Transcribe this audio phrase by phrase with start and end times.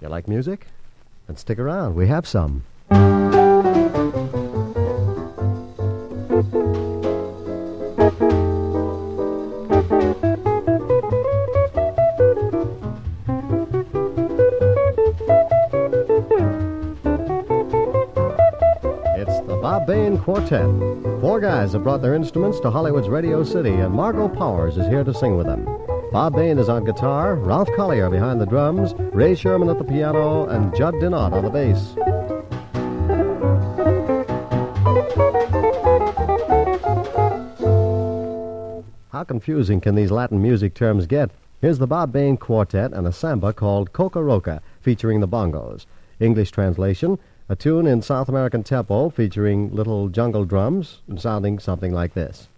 [0.00, 0.66] You like music?
[1.26, 1.94] Then stick around.
[1.96, 2.62] We have some.
[19.20, 20.62] It's the Bob Bain Quartet.
[21.20, 25.04] Four guys have brought their instruments to Hollywood's Radio City, and Margo Powers is here
[25.04, 25.66] to sing with them.
[26.18, 30.48] Bob Bain is on guitar, Ralph Collier behind the drums, Ray Sherman at the piano,
[30.48, 31.94] and Jud De Naut on the bass.
[39.12, 41.30] How confusing can these Latin music terms get?
[41.60, 45.86] Here's the Bob Bain Quartet and a samba called Coca Roca, featuring the bongos.
[46.18, 52.14] English translation a tune in South American tempo featuring little jungle drums sounding something like
[52.14, 52.48] this.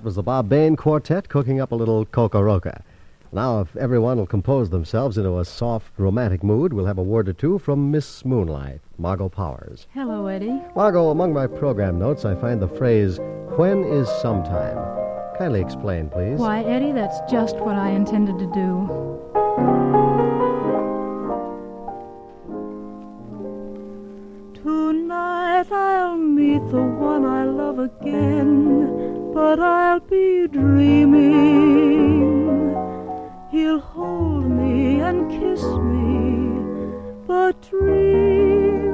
[0.00, 2.82] That was the Bob Bain Quartet cooking up a little Coca Roca.
[3.32, 7.28] Now, if everyone will compose themselves into a soft, romantic mood, we'll have a word
[7.28, 9.86] or two from Miss Moonlight, Margo Powers.
[9.92, 10.58] Hello, Eddie.
[10.74, 13.18] Margo, among my program notes, I find the phrase,
[13.58, 14.78] when is sometime?
[15.36, 16.38] Kindly explain, please.
[16.38, 18.88] Why, Eddie, that's just what I intended to do.
[24.62, 28.59] Tonight I'll meet the one I love again,
[29.32, 31.40] but I'll be dreaming.
[33.50, 36.48] He'll hold me and kiss me,
[37.26, 38.90] but dreaming.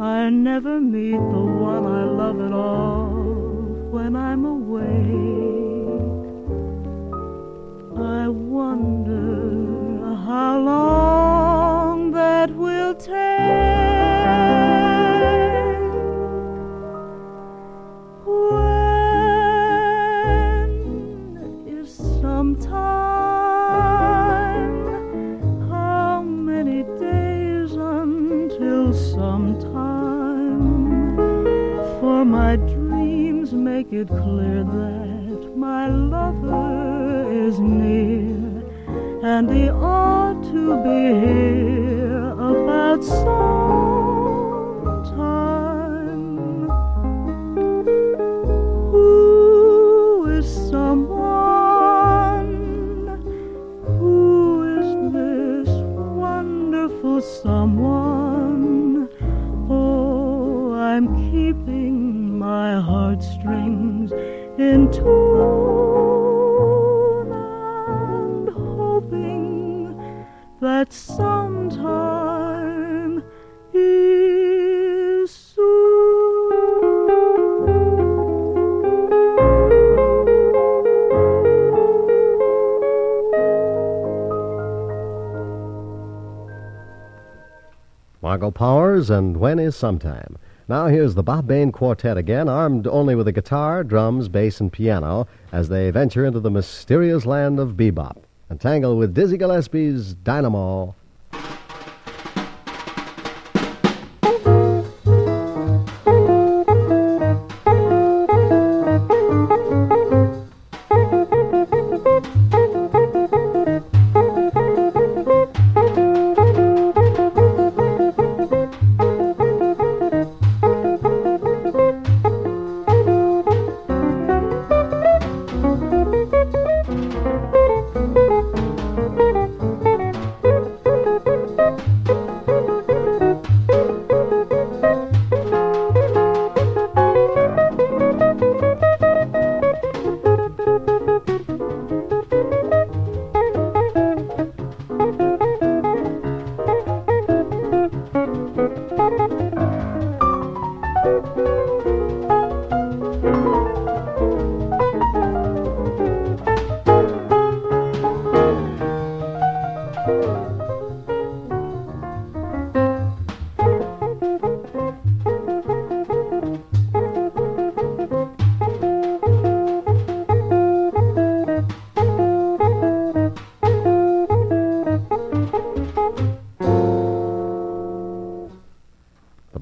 [0.00, 3.08] I'll never meet the one I love at all
[3.90, 4.98] when I'm awake.
[7.96, 9.37] I wonder
[29.38, 31.16] sometime?
[32.00, 38.64] For my dreams make it clear that my lover is near,
[39.22, 43.97] and he ought to be here about some
[62.48, 64.10] my heartstrings
[64.56, 65.04] in tune
[67.30, 70.24] and hoping
[70.58, 72.02] that sometime
[73.74, 76.48] is soon.
[88.22, 90.38] Margo Powers and When Is Sometime.
[90.70, 94.70] Now here's the Bob Bain Quartet again, armed only with a guitar, drums, bass, and
[94.70, 98.18] piano, as they venture into the mysterious land of bebop
[98.50, 100.94] and tangle with Dizzy Gillespie's Dynamo.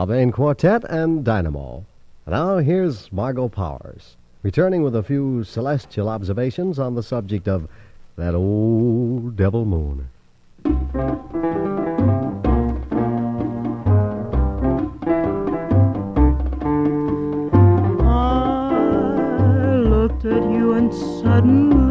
[0.00, 1.84] The Bob Quartet and Dynamo.
[2.26, 7.68] Now here's Margo Powers, returning with a few celestial observations on the subject of
[8.16, 10.08] that old devil moon.
[18.02, 21.89] I looked at you and suddenly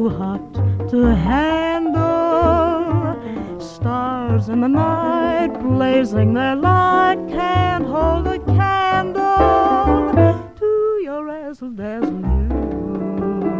[0.00, 0.54] too hot
[0.88, 2.00] to handle.
[3.60, 12.18] Stars in the night blazing their light can't hold a candle to your razzle dazzle.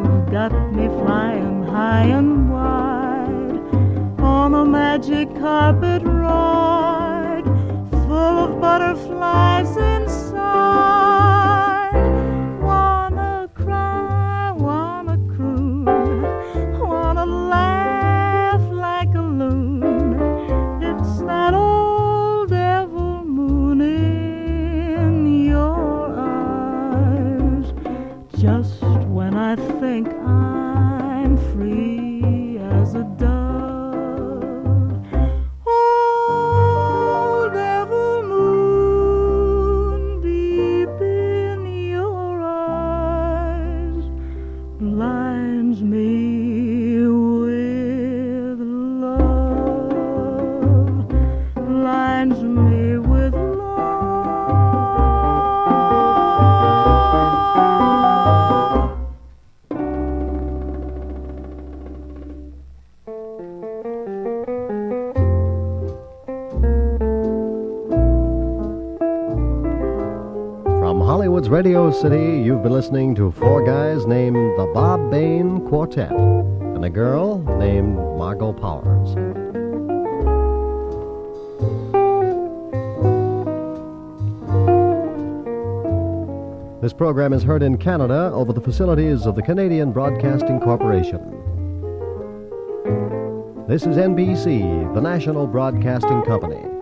[0.06, 3.60] You've got me flying high and wide
[4.20, 5.89] on a magic carpet
[71.10, 76.84] Hollywood's Radio City, you've been listening to four guys named the Bob Bain Quartet and
[76.84, 79.16] a girl named Margo Powers.
[86.80, 91.18] This program is heard in Canada over the facilities of the Canadian Broadcasting Corporation.
[93.66, 96.79] This is NBC, the national broadcasting company.